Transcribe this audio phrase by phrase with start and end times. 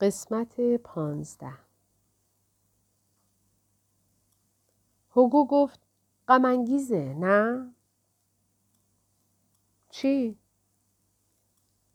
[0.00, 1.52] قسمت پانزده
[5.10, 5.80] هوگو گفت
[6.28, 7.72] غمانگیزه نه؟
[9.90, 10.38] چی؟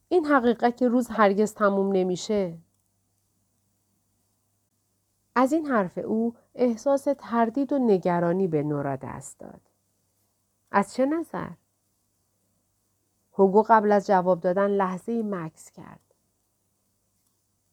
[0.07, 2.57] این حقیقت که روز هرگز تموم نمیشه.
[5.35, 9.61] از این حرف او احساس تردید و نگرانی به نورا دست داد.
[10.71, 11.49] از چه نظر؟
[13.33, 16.10] هوگو قبل از جواب دادن لحظه مکس کرد.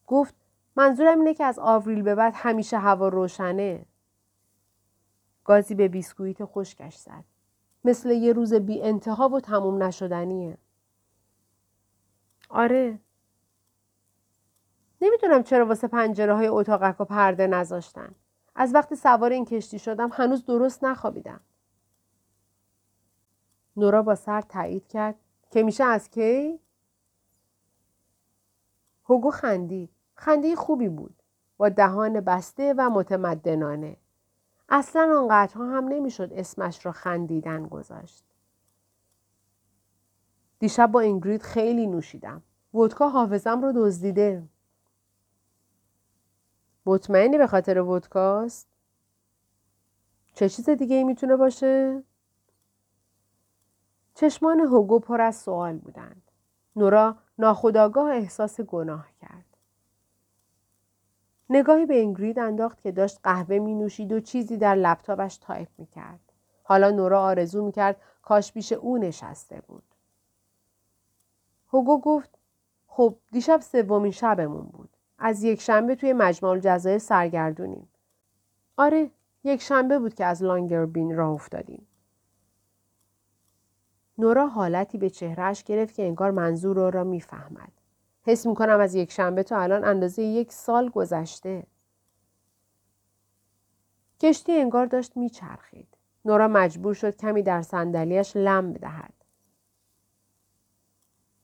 [0.08, 0.34] گفت
[0.76, 3.86] منظورم اینه که از آوریل به بعد همیشه هوا روشنه.
[5.44, 7.24] گازی به بیسکویت خشکش زد.
[7.84, 10.58] مثل یه روز بی انتها و تموم نشدنیه.
[12.48, 13.00] آره.
[15.00, 18.14] نمی‌دونم چرا واسه پنجره های اتاقک و پرده نذاشتن.
[18.54, 21.40] از وقتی سوار این کشتی شدم هنوز درست نخوابیدم.
[23.76, 25.14] نورا با سر تایید کرد
[25.50, 26.60] که میشه از کی؟
[29.04, 29.97] هوگو خندید.
[30.18, 31.22] خنده خوبی بود.
[31.56, 33.96] با دهان بسته و متمدنانه.
[34.68, 38.24] اصلا آنقدرها هم نمی‌شد اسمش را خندیدن گذاشت.
[40.58, 42.42] دیشب با اینگرید خیلی نوشیدم.
[42.74, 44.48] ودکا حافظم رو دزدیده.
[46.86, 48.68] مطمئنی به خاطر ودکاست؟
[50.34, 52.02] چه چیز دیگه ای می‌تونه باشه؟
[54.14, 56.22] چشمان هوگو پر از سوال بودند.
[56.76, 59.47] نورا ناخودآگاه احساس گناه کرد.
[61.50, 65.86] نگاهی به اینگرید انداخت که داشت قهوه می نوشید و چیزی در لپتاپش تایپ می
[65.86, 66.20] کرد.
[66.62, 69.82] حالا نورا آرزو می کرد کاش پیش او نشسته بود.
[71.72, 72.38] هوگو گفت
[72.86, 74.88] خب دیشب سومین شبمون بود.
[75.18, 77.88] از یکشنبه توی مجمع الجزایر سرگردونیم.
[78.76, 79.10] آره
[79.44, 81.86] یک شنبه بود که از لانگربین راه افتادیم.
[84.18, 87.72] نورا حالتی به چهرهش گرفت که انگار منظور او را می‌فهمد.
[88.28, 91.66] حس می‌کنم از یک شنبه تا الان اندازه یک سال گذشته.
[94.20, 95.88] کشتی انگار داشت میچرخید.
[96.24, 99.12] نورا مجبور شد کمی در صندلیاش لم بدهد.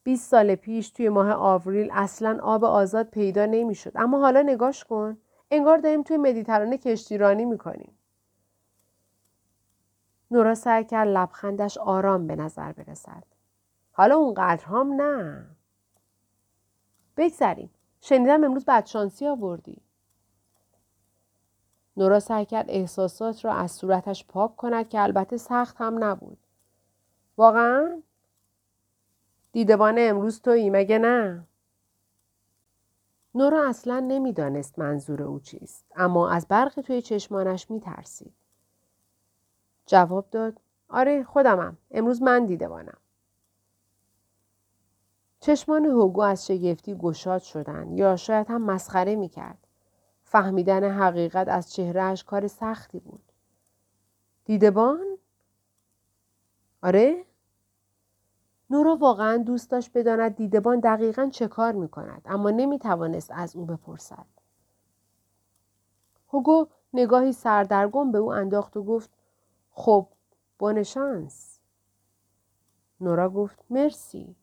[0.02, 5.18] 20 سال پیش توی ماه آوریل اصلا آب آزاد پیدا نمی‌شد اما حالا نگاش کن
[5.50, 7.98] انگار داریم توی مدیترانه کشتیرانی می‌کنیم
[10.30, 13.24] نورا سعی کرد لبخندش آرام به نظر برسد
[13.92, 15.46] حالا اونقدر هم نه
[17.16, 17.70] بگذریم
[18.00, 19.82] شنیدم امروز بدشانسی آوردی
[21.96, 26.38] نورا سعی کرد احساسات را از صورتش پاک کند که البته سخت هم نبود
[27.36, 28.02] واقعا
[29.52, 31.46] دیدبان امروز تویی مگه نه؟
[33.34, 38.34] نورا اصلا نمی‌دانست منظور او چیست اما از برق توی چشمانش میترسید.
[39.86, 42.98] جواب داد آره خودمم امروز من دیدبانم.
[45.44, 49.66] چشمان هوگو از شگفتی گشاد شدند یا شاید هم مسخره می‌کرد.
[50.22, 53.32] فهمیدن حقیقت از چهرهش کار سختی بود.
[54.44, 55.18] دیدبان؟
[56.82, 57.24] آره؟
[58.70, 63.56] نورا واقعا دوست داشت بداند دیدبان دقیقا چه کار می کند اما نمی توانست از
[63.56, 64.26] او بپرسد.
[66.28, 69.10] هوگو نگاهی سردرگم به او انداخت و گفت
[69.70, 70.08] خب
[70.58, 71.60] بونشانس.
[73.00, 74.36] نورا گفت مرسی.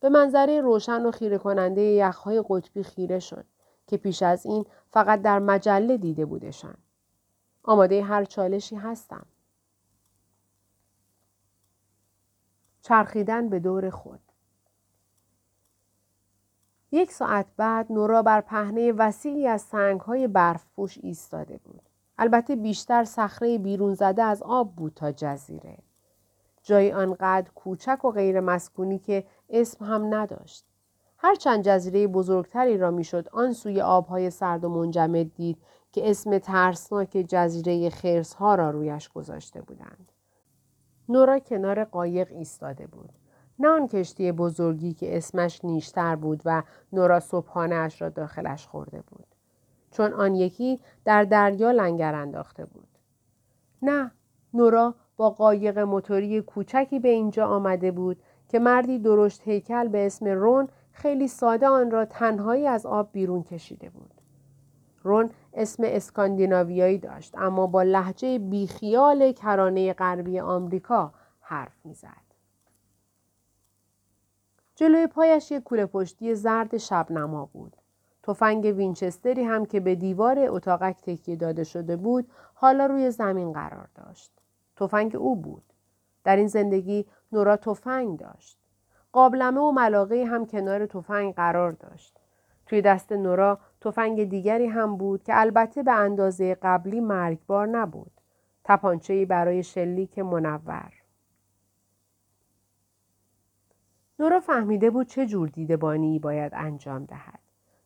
[0.00, 3.44] به منظره روشن و خیره کننده یخهای قطبی خیره شد
[3.86, 6.76] که پیش از این فقط در مجله دیده بودشان.
[7.62, 9.26] آماده هر چالشی هستم.
[12.82, 14.20] چرخیدن به دور خود
[16.92, 21.82] یک ساعت بعد نورا بر پهنه وسیعی از سنگهای برفپوش ایستاده بود.
[22.18, 25.78] البته بیشتر صخره بیرون زده از آب بود تا جزیره.
[26.62, 30.64] جای آنقدر کوچک و غیر مسکونی که اسم هم نداشت.
[31.18, 35.58] هرچند جزیره بزرگتری را می‌شد آن سوی آبهای سرد و منجمد دید
[35.92, 40.12] که اسم ترسناک جزیره خرسها را رویش گذاشته بودند.
[41.08, 43.12] نورا کنار قایق ایستاده بود.
[43.58, 49.02] نه آن کشتی بزرگی که اسمش نیشتر بود و نورا صبحانه اش را داخلش خورده
[49.02, 49.26] بود.
[49.90, 52.88] چون آن یکی در دریا لنگر انداخته بود.
[53.82, 54.10] نه،
[54.54, 60.26] نورا با قایق موتوری کوچکی به اینجا آمده بود که مردی درشت هیکل به اسم
[60.26, 64.10] رون خیلی ساده آن را تنهایی از آب بیرون کشیده بود.
[65.02, 72.28] رون اسم اسکاندیناویایی داشت اما با لحجه بیخیال کرانه غربی آمریکا حرف می‌زد.
[74.74, 77.76] جلوی پایش یک کوله پشتی زرد شبنما بود.
[78.22, 83.88] تفنگ وینچستری هم که به دیوار اتاقک تکیه داده شده بود حالا روی زمین قرار
[83.94, 84.32] داشت.
[84.76, 85.62] تفنگ او بود.
[86.24, 88.58] در این زندگی نورا تفنگ داشت.
[89.12, 92.20] قابلمه و ملاقه هم کنار تفنگ قرار داشت.
[92.66, 98.12] توی دست نورا تفنگ دیگری هم بود که البته به اندازه قبلی مرگبار نبود.
[98.64, 100.92] تپانچه‌ای برای شلیک منور.
[104.18, 107.38] نورا فهمیده بود چه جور دیدبانی باید انجام دهد.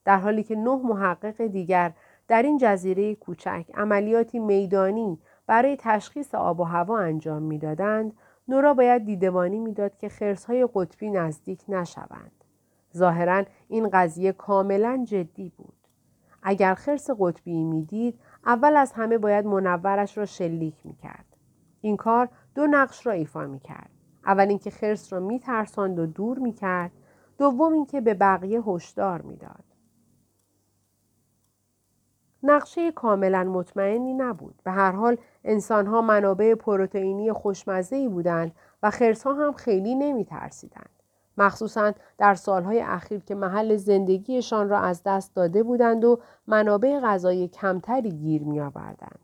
[0.05, 1.93] در حالی که نه محقق دیگر
[2.29, 8.13] در این جزیره کوچک عملیاتی میدانی برای تشخیص آب و هوا انجام می‌دادند
[8.53, 12.45] نورا باید دیدبانی می‌داد که خرسهای قطبی نزدیک نشوند.
[12.97, 15.75] ظاهرا این قضیه کاملا جدی بود.
[16.43, 21.37] اگر خرس قطبی می‌دید اول از همه باید منورش را شلیک می‌کرد.
[21.81, 23.91] این کار دو نقش را ایفا می‌کرد.
[24.27, 26.93] اول اینکه خرس را میترساند و دور می‌کرد.
[27.39, 29.65] دوم اینکه به بقیه هشدار می‌داد.
[32.53, 34.55] نقشه کاملا مطمئنی نبود.
[34.65, 38.53] به هر حال انسانها منابع پروتئینی خوشمزه بودند
[38.83, 40.91] و خرسها هم خیلی نمی ترسیدند.
[41.39, 47.49] مخصوصا در سالهای اخیر که محل زندگیشان را از دست داده بودند و منابع غذای
[47.49, 49.19] کمتری گیر می آوردند.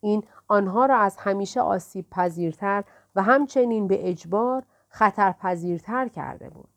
[0.00, 2.84] این آنها را از همیشه آسیب پذیرتر
[3.16, 6.73] و همچنین به اجبار خطرپذیرتر کرده بود.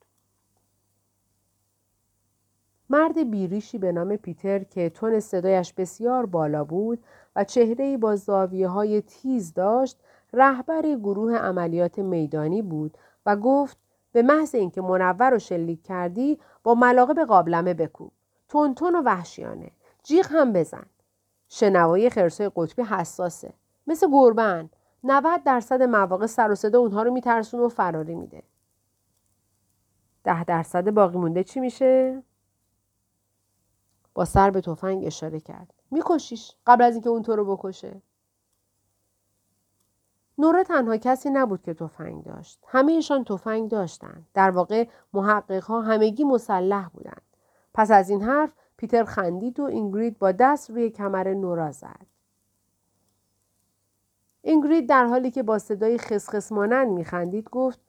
[2.90, 7.04] مرد بیریشی به نام پیتر که تون صدایش بسیار بالا بود
[7.36, 10.00] و چهرهی با زاویه های تیز داشت
[10.34, 13.78] رهبر گروه عملیات میدانی بود و گفت
[14.12, 18.12] به محض اینکه منور رو شلیک کردی با ملاقه قابلمه بکوب
[18.50, 19.72] تون و وحشیانه.
[20.04, 20.86] جیغ هم بزن.
[21.50, 23.54] شنوایی خرسای قطبی حساسه.
[23.88, 24.70] مثل گربن
[25.04, 28.44] 90 درصد مواقع سر و صدا اونها رو میترسونه و فراری میده.
[30.24, 32.24] ده درصد باقی مونده چی میشه؟
[34.18, 35.74] با سر به تفنگ اشاره کرد.
[35.92, 38.02] میکشیش قبل از اینکه اون تو رو بکشه.
[40.38, 42.60] نورا تنها کسی نبود که تفنگ داشت.
[42.68, 47.22] همهشان تفنگ داشتند در واقع محققها همگی مسلح بودند
[47.74, 52.06] پس از این حرف پیتر خندید و اینگرید با دست روی کمر نورا زد.
[54.42, 57.80] اینگرید در حالی که با صدای خسخس مانند میخندید گفت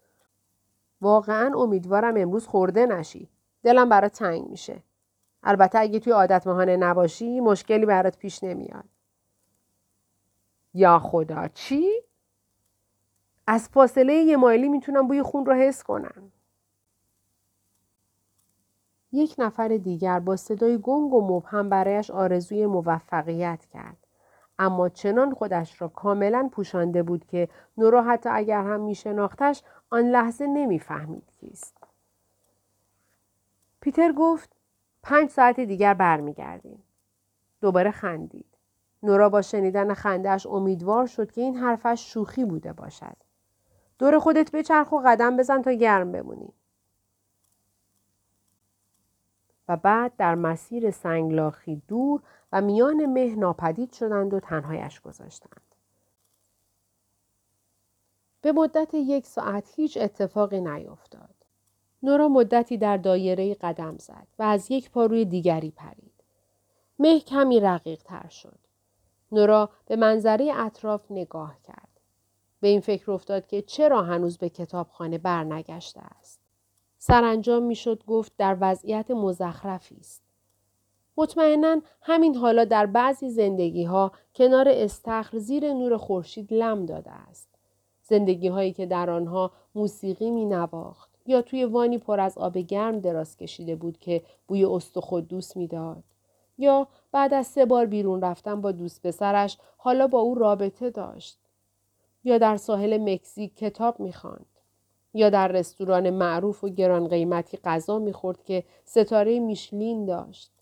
[1.01, 3.29] واقعا امیدوارم امروز خورده نشی.
[3.63, 4.83] دلم برای تنگ میشه.
[5.43, 8.85] البته اگه توی عادت مهانه نباشی مشکلی برات پیش نمیاد.
[10.75, 12.03] یا خدا چی؟
[13.47, 16.33] از فاصله یه مایلی می‌تونم بوی خون رو حس کنم.
[19.13, 23.97] یک نفر دیگر با صدای گنگ و مبهم برایش آرزوی موفقیت کرد.
[24.59, 27.49] اما چنان خودش را کاملا پوشانده بود که
[27.79, 31.77] نورا حتی اگر هم میشناختش آن لحظه نمی‌فهمید کیست.
[33.81, 34.58] پیتر گفت
[35.03, 36.83] پنج ساعت دیگر برمیگردیم.
[37.61, 38.59] دوباره خندید.
[39.03, 43.17] نورا با شنیدن خندهش امیدوار شد که این حرفش شوخی بوده باشد.
[43.99, 46.53] دور خودت بچرخ و قدم بزن تا گرم بمونی.
[49.69, 52.23] و بعد در مسیر سنگلاخی دور
[52.53, 55.61] و میان مه ناپدید شدند و تنهایش گذاشتند.
[58.41, 61.28] به مدت یک ساعت هیچ اتفاقی نیفتاد.
[62.03, 66.25] نورا مدتی در دایره قدم زد و از یک پا روی دیگری پرید.
[66.99, 68.59] مه کمی رقیق تر شد.
[69.33, 71.89] نورا به منظره اطراف نگاه کرد.
[72.61, 76.41] به این فکر افتاد که چرا هنوز به کتابخانه برنگشته است.
[76.99, 80.23] سرانجام می‌شد گفت در وضعیت مزخرفی است.
[81.17, 87.49] مطمئنا همین حالا در بعضی زندگی ها کنار استخر زیر نور خورشید لم داده است.
[88.03, 93.01] زندگی هایی که در آنها موسیقی می نواخت، یا توی وانی پر از آب گرم
[93.01, 96.03] دراز کشیده بود که بوی خود دوست می‌داد.
[96.59, 101.39] یا بعد از سه بار بیرون رفتن با دوست پسرش حالا با او رابطه داشت.
[102.25, 104.47] یا در ساحل مکزیک کتاب می‌خواند.
[105.15, 110.53] یا در رستوران معروف و گران قیمتی غذا می‌خورد که ستاره میشلین داشت.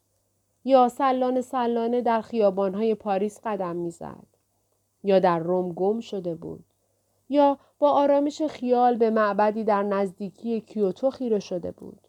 [0.65, 4.27] یا سلانه سلانه در خیابانهای پاریس قدم می‌زد.
[5.05, 6.65] یا در روم گم شده بود.
[7.29, 12.01] یا با آرامش خیال به معبدی در نزدیکی کیوتو خیره شده بود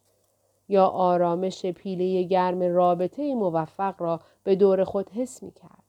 [0.69, 5.83] یا آرامش پیله گرم رابطه موفق را به دور خود حس می کرد.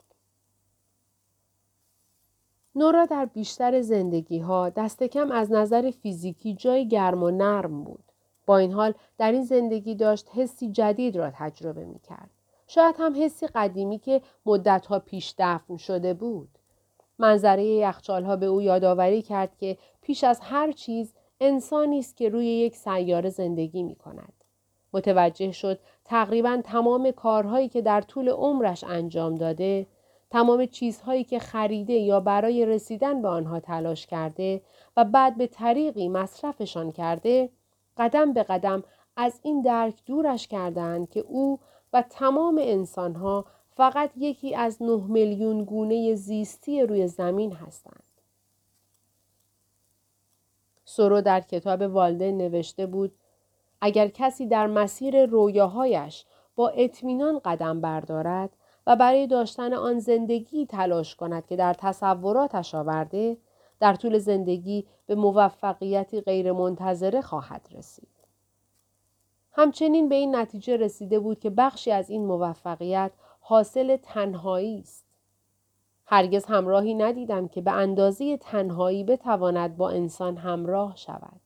[2.75, 8.05] نورا در بیشتر زندگی ها دست کم از نظر فیزیکی جای گرم و نرم بود.
[8.47, 12.31] با این حال در این زندگی داشت حسی جدید را تجربه می کرد.
[12.67, 16.58] شاید هم حسی قدیمی که مدتها پیش دفن شده بود.
[17.19, 22.29] منظره یخچال ها به او یادآوری کرد که پیش از هر چیز انسانی است که
[22.29, 24.33] روی یک سیاره زندگی می کند.
[24.93, 29.87] متوجه شد تقریبا تمام کارهایی که در طول عمرش انجام داده،
[30.31, 34.63] تمام چیزهایی که خریده یا برای رسیدن به آنها تلاش کرده
[34.97, 37.51] و بعد به طریقی مصرفشان کرده،
[37.97, 38.83] قدم به قدم
[39.17, 41.59] از این درک دورش کردند که او
[41.93, 43.45] و تمام انسانها
[43.79, 48.03] فقط یکی از نه میلیون گونه زیستی روی زمین هستند.
[50.85, 53.13] سورو در کتاب والده نوشته بود
[53.81, 56.25] اگر کسی در مسیر رویاهایش
[56.57, 58.51] با اطمینان قدم بردارد
[58.87, 63.37] و برای داشتن آن زندگی تلاش کند که در تصوراتش آورده
[63.81, 68.09] در طول زندگی به موفقیتی غیرمنتظره خواهد رسید.
[69.53, 73.13] همچنین به این نتیجه رسیده بود که بخشی از این موفقیت
[73.49, 75.05] حاصل تنهایی است.
[76.05, 81.41] هرگز همراهی ندیدم که به اندازه تنهایی بتواند با انسان همراه شود.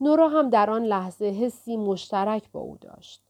[0.00, 3.22] نورا هم در آن لحظه حسی مشترک با او داشت.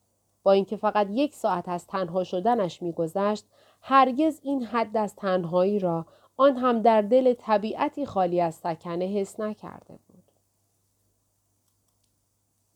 [0.43, 3.47] با اینکه فقط یک ساعت از تنها شدنش میگذشت
[3.81, 6.07] هرگز این حد از تنهایی را
[6.37, 10.31] آن هم در دل طبیعتی خالی از سکنه حس نکرده بود.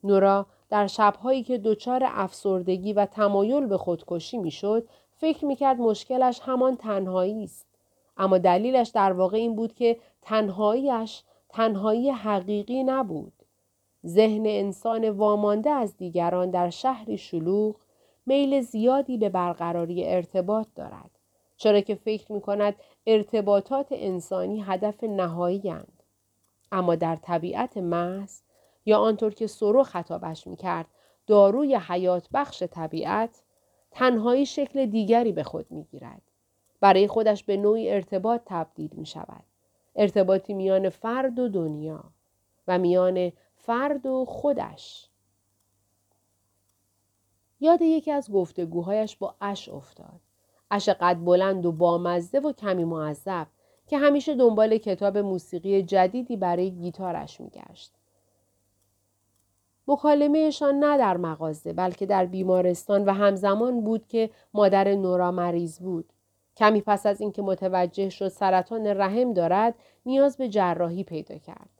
[0.05, 6.77] نورا در شبهایی که دچار افسردگی و تمایل به خودکشی می‌شد فکر می‌کرد مشکلش همان
[6.77, 7.67] تنهایی است
[8.17, 13.33] اما دلیلش در واقع این بود که تنهاییش تنهایی حقیقی نبود
[14.07, 17.77] ذهن انسان وامانده از دیگران در شهری شلوغ
[18.27, 21.11] میل زیادی به برقراری ارتباط دارد
[21.57, 22.75] چرا که فکر می کند
[23.07, 26.03] ارتباطات انسانی هدف نهایی هند.
[26.73, 28.41] اما در طبیعت محض
[28.89, 30.87] یا آنطور که سرو خطابش می کرد
[31.27, 33.43] داروی حیات بخش طبیعت
[33.91, 36.23] تنهایی شکل دیگری به خود می گیرد.
[36.81, 39.43] برای خودش به نوعی ارتباط تبدیل می شود.
[39.97, 42.05] ارتباطی میان فرد و دنیا
[42.69, 45.09] و میان فرد و خودش.
[47.61, 50.21] یاد یکی از گفتگوهایش با اش افتاد.
[50.71, 53.47] اش قد بلند و بامزده و کمی معذب
[53.87, 57.98] که همیشه دنبال کتاب موسیقی جدیدی برای گیتارش میگشت.
[59.89, 66.13] مکالمهشان نه در مغازه بلکه در بیمارستان و همزمان بود که مادر نورا مریض بود.
[66.57, 69.75] کمی پس از اینکه متوجه شد سرطان رحم دارد
[70.07, 71.71] نیاز به جراحی پیدا کرد.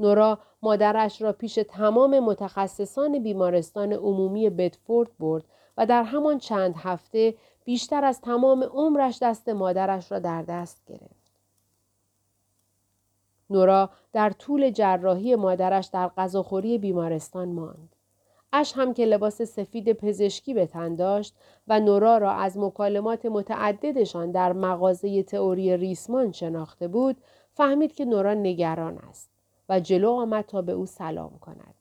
[0.00, 5.44] نورا مادرش را پیش تمام متخصصان بیمارستان عمومی بدفورد برد
[5.76, 11.21] و در همان چند هفته بیشتر از تمام عمرش دست مادرش را در دست گرفت.
[13.52, 17.96] نورا در طول جراحی مادرش در غذاخوری بیمارستان ماند.
[18.52, 21.34] اش هم که لباس سفید پزشکی به تن داشت
[21.68, 27.16] و نورا را از مکالمات متعددشان در مغازه تئوری ریسمان شناخته بود
[27.54, 29.30] فهمید که نورا نگران است
[29.68, 31.74] و جلو آمد تا به او سلام کند.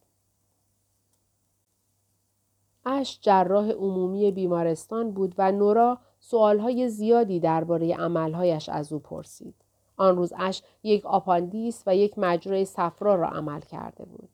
[2.85, 9.55] اش جراح عمومی بیمارستان بود و نورا سوالهای زیادی درباره عملهایش از او پرسید.
[9.98, 14.29] آن روز اش یک آپاندیس و یک مجرای صفرا را عمل کرده بود.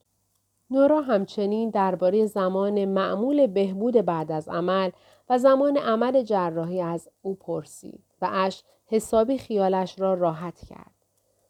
[0.69, 4.89] نورا همچنین درباره زمان معمول بهبود بعد از عمل
[5.29, 10.91] و زمان عمل جراحی از او پرسید و اش حسابی خیالش را راحت کرد.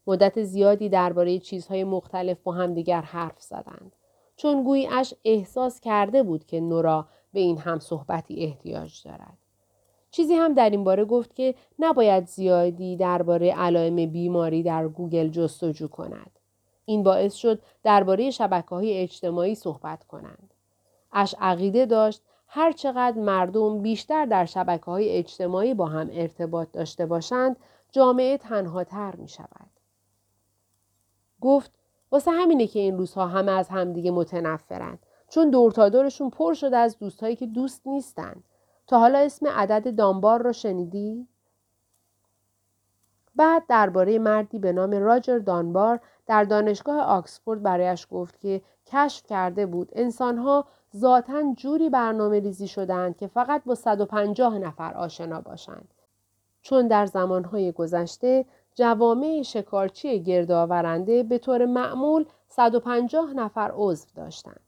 [0.07, 3.95] مدت زیادی درباره چیزهای مختلف با همدیگر حرف زدند.
[4.35, 9.37] چون گویی اش احساس کرده بود که نورا به این هم صحبتی احتیاج دارد.
[10.17, 15.87] چیزی هم در این باره گفت که نباید زیادی درباره علائم بیماری در گوگل جستجو
[15.87, 16.31] کند.
[16.85, 20.53] این باعث شد درباره شبکه های اجتماعی صحبت کنند.
[21.11, 27.05] اش عقیده داشت هر چقدر مردم بیشتر در شبکه های اجتماعی با هم ارتباط داشته
[27.05, 27.55] باشند
[27.91, 29.69] جامعه تنها تر می شود.
[31.41, 31.71] گفت
[32.11, 36.77] واسه همینه که این روزها همه از همدیگه متنفرند چون دور تا دورشون پر شده
[36.77, 38.43] از دوستهایی که دوست نیستند.
[38.87, 41.27] تا حالا اسم عدد دانبار رو شنیدی؟
[43.35, 49.65] بعد درباره مردی به نام راجر دانبار در دانشگاه آکسفورد برایش گفت که کشف کرده
[49.65, 50.65] بود انسانها
[50.95, 55.93] ذاتا جوری برنامه ریزی شدند که فقط با 150 نفر آشنا باشند.
[56.61, 64.66] چون در زمانهای گذشته جوامع شکارچی گردآورنده به طور معمول 150 نفر عضو داشتند.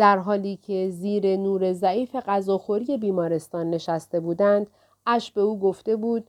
[0.00, 4.66] در حالی که زیر نور ضعیف غذاخوری بیمارستان نشسته بودند
[5.06, 6.26] اش به او گفته بود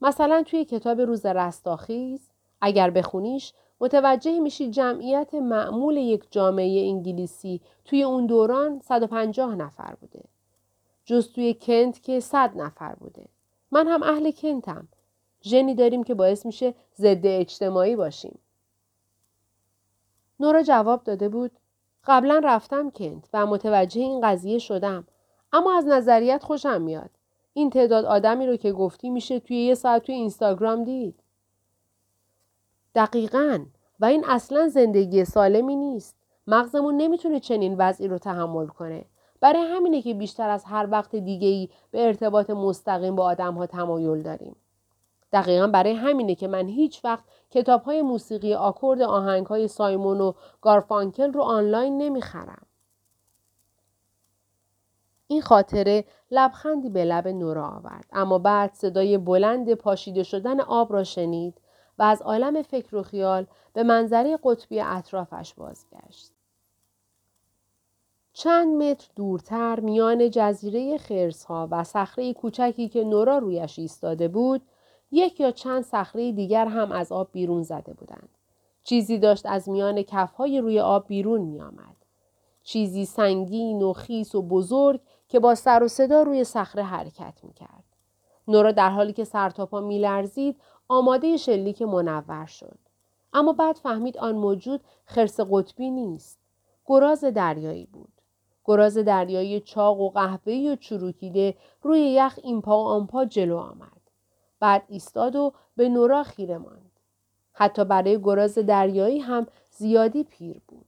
[0.00, 8.02] مثلا توی کتاب روز رستاخیز اگر بخونیش متوجه میشی جمعیت معمول یک جامعه انگلیسی توی
[8.02, 10.24] اون دوران 150 نفر بوده.
[11.04, 13.26] جز توی کنت که 100 نفر بوده.
[13.70, 14.88] من هم اهل کنتم.
[15.42, 18.38] ژنی داریم که باعث میشه ضد اجتماعی باشیم.
[20.40, 21.50] نورا جواب داده بود
[22.06, 25.06] قبلا رفتم کنت و متوجه این قضیه شدم
[25.52, 27.10] اما از نظریت خوشم میاد.
[27.52, 31.20] این تعداد آدمی رو که گفتی میشه توی یه ساعت توی اینستاگرام دید.
[32.94, 33.64] دقیقا
[34.00, 36.16] و این اصلا زندگی سالمی نیست.
[36.46, 39.04] مغزمون نمی‌تونه چنین وضعی رو تحمل کنه.
[39.40, 43.66] برای همینه که بیشتر از هر وقت دیگه ای به ارتباط مستقیم با آدم ها
[43.66, 44.56] تمایل داریم.
[45.34, 50.32] دقیقا برای همینه که من هیچ وقت کتاب های موسیقی آکورد آهنگ های سایمون و
[50.60, 52.66] گارفانکل رو آنلاین نمی‌خرم.
[55.26, 61.04] این خاطره لبخندی به لب نورا آورد اما بعد صدای بلند پاشیده شدن آب را
[61.04, 61.60] شنید
[61.98, 66.32] و از عالم فکر و خیال به منظره قطبی اطرافش بازگشت.
[68.32, 74.62] چند متر دورتر میان جزیره خرسها و صخره کوچکی که نورا رویش ایستاده بود
[75.10, 78.28] یک یا چند صخره دیگر هم از آب بیرون زده بودند.
[78.84, 81.96] چیزی داشت از میان کفهای روی آب بیرون می آمد.
[82.62, 87.52] چیزی سنگین و خیس و بزرگ که با سر و صدا روی صخره حرکت می
[87.52, 87.84] کرد.
[88.48, 90.56] نورا در حالی که سرتاپا می لرزید
[90.88, 92.78] آماده شلیک منور شد.
[93.32, 96.38] اما بعد فهمید آن موجود خرس قطبی نیست.
[96.86, 98.12] گراز دریایی بود.
[98.64, 103.56] گراز دریایی چاق و قهوه‌ای و چروکیده روی یخ این پا و آن پا جلو
[103.56, 103.93] آمد.
[104.60, 106.90] بعد ایستاد و به نورا خیره ماند.
[107.52, 110.86] حتی برای گراز دریایی هم زیادی پیر بود.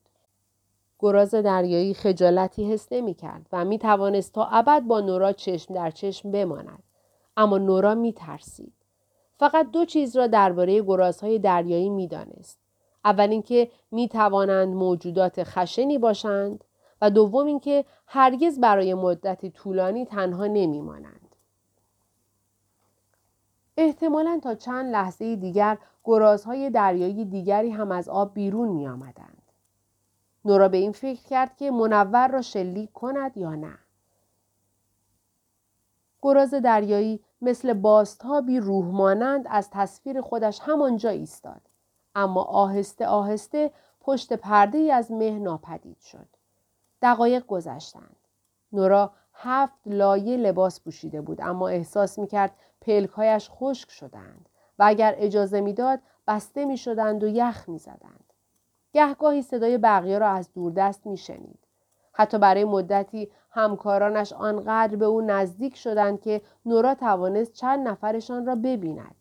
[0.98, 5.90] گراز دریایی خجالتی حس نمی کرد و می توانست تا ابد با نورا چشم در
[5.90, 6.82] چشم بماند.
[7.36, 8.72] اما نورا می ترسید.
[9.38, 12.58] فقط دو چیز را درباره گرازهای دریایی می دانست.
[13.04, 16.64] اول اینکه می توانند موجودات خشنی باشند
[17.02, 21.25] و دوم اینکه هرگز برای مدتی طولانی تنها نمی مانند.
[23.76, 29.42] احتمالا تا چند لحظه دیگر گرازهای دریایی دیگری هم از آب بیرون می آمدند.
[30.44, 33.78] نورا به این فکر کرد که منور را شلیک کند یا نه.
[36.22, 41.60] گراز دریایی مثل باستابی روح مانند از تصویر خودش همانجا ایستاد.
[42.14, 46.26] اما آهسته آهسته پشت پرده ای از مه ناپدید شد.
[47.02, 48.16] دقایق گذشتند.
[48.72, 52.52] نورا هفت لایه لباس پوشیده بود اما احساس می‌کرد
[52.86, 58.32] پلکهایش خشک شدند و اگر اجازه می‌داد بسته می شدند و یخ می زدند.
[58.92, 61.58] گهگاهی صدای بقیه را از دوردست می شنید.
[62.12, 68.54] حتی برای مدتی همکارانش آنقدر به او نزدیک شدند که نورا توانست چند نفرشان را
[68.54, 69.14] ببیند.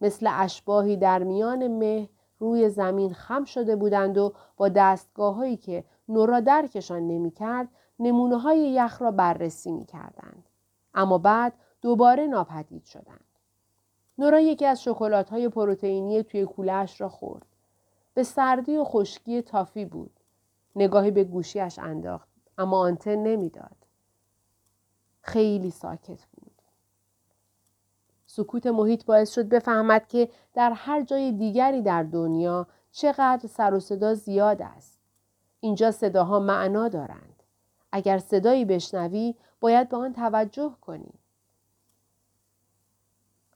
[0.00, 5.84] مثل اشباهی در میان مه روی زمین خم شده بودند و با دستگاه هایی که
[6.08, 10.48] نورا درکشان نمی کرد نمونه های یخ را بررسی می کردند.
[10.94, 11.52] اما بعد
[11.84, 13.24] دوباره ناپدید شدند.
[14.18, 17.46] نورا یکی از شکلات های پروتئینی توی کولهش را خورد.
[18.14, 20.20] به سردی و خشکی تافی بود.
[20.76, 23.76] نگاهی به گوشیش انداخت اما آنتن نمی‌داد.
[25.20, 26.62] خیلی ساکت بود.
[28.26, 33.80] سکوت محیط باعث شد بفهمد که در هر جای دیگری در دنیا چقدر سر و
[33.80, 35.00] صدا زیاد است.
[35.60, 37.42] اینجا صداها معنا دارند.
[37.92, 41.23] اگر صدایی بشنوی باید به آن توجه کنی.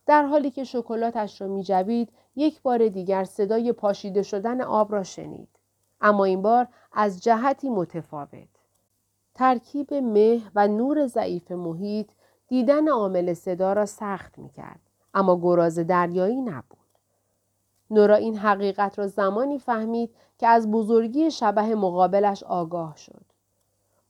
[0.09, 5.03] در حالی که شکلاتش را می جوید یک بار دیگر صدای پاشیده شدن آب را
[5.03, 5.49] شنید.
[6.01, 8.49] اما این بار از جهتی متفاوت.
[9.35, 12.09] ترکیب مه و نور ضعیف محیط
[12.49, 14.81] دیدن عامل صدا را سخت می کرد.
[15.15, 16.79] اما گراز دریایی نبود.
[17.91, 23.25] نورا این حقیقت را زمانی فهمید که از بزرگی شبه مقابلش آگاه شد.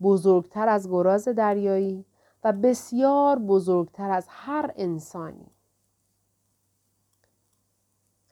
[0.03, 2.05] بزرگتر از گراز دریایی
[2.45, 5.47] و بسیار بزرگتر از هر انسانی.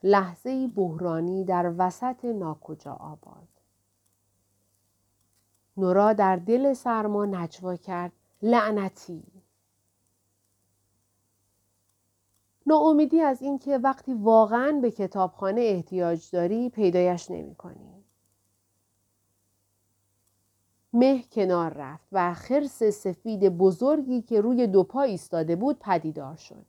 [0.02, 3.48] لحظه بحرانی در وسط ناکجا آباد.
[5.76, 9.22] نورا در دل سرما نجوا کرد لعنتی
[12.66, 18.04] ناامیدی از اینکه وقتی واقعا به کتابخانه احتیاج داری پیدایش نمی کنی.
[20.92, 26.66] مه کنار رفت و خرس سفید بزرگی که روی دو پا ایستاده بود پدیدار شد.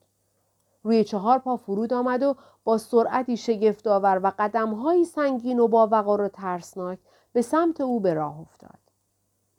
[0.87, 6.21] روی چهار پا فرود آمد و با سرعتی شگفتآور و قدمهایی سنگین و با وقار
[6.21, 6.99] و ترسناک
[7.33, 8.79] به سمت او به راه افتاد.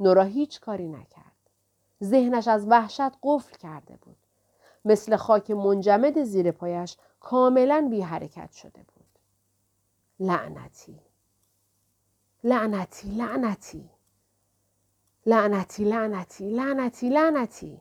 [0.01, 1.33] نورا هیچ کاری نکرد.
[2.05, 4.17] ذهنش از وحشت قفل کرده بود.
[4.85, 9.19] مثل خاک منجمد زیر پایش کاملا بی حرکت شده بود.
[10.21, 11.01] لعنتی.
[12.45, 13.91] لعنتی لعنتی.
[15.27, 17.81] لعنتی لعنتی لعنتی لعنتی.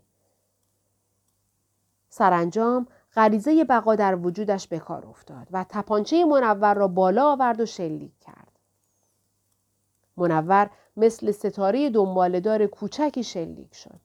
[2.09, 7.65] سرانجام غریزه بقا در وجودش به کار افتاد و تپانچه منور را بالا آورد و
[7.65, 8.51] شلیک کرد.
[10.17, 13.99] منور مثل ستاره دنبالدار کوچکی شلیک شد.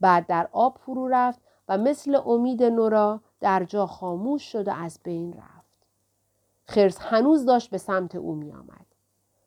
[0.00, 5.00] بعد در آب فرو رفت و مثل امید نورا در جا خاموش شد و از
[5.02, 5.86] بین رفت.
[6.64, 8.86] خرس هنوز داشت به سمت او می آمد.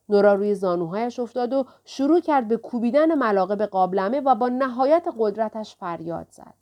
[0.09, 5.07] نورا روی زانوهایش افتاد و شروع کرد به کوبیدن ملاقه به قابلمه و با نهایت
[5.17, 6.60] قدرتش فریاد زد.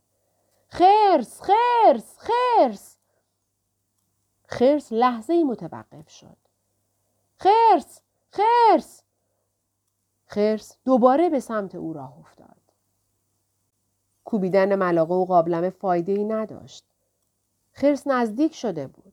[0.70, 2.98] خرس خرس خرس
[4.48, 6.38] خرس لحظه متوقف شد.
[7.38, 8.02] خرس
[8.32, 9.04] خرس
[10.26, 12.58] خرس دوباره به سمت او راه افتاد.
[14.26, 16.86] کوبیدن ملاقه و قابلمه فایده ای نداشت.
[17.72, 19.09] خرس نزدیک شده بود.